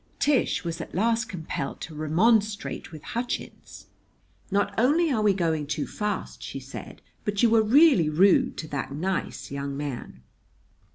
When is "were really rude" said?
7.51-8.57